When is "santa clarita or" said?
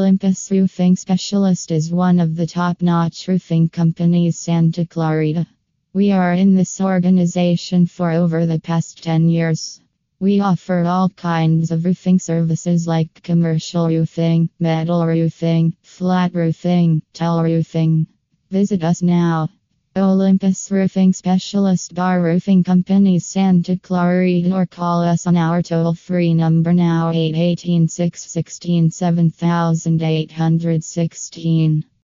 23.18-24.64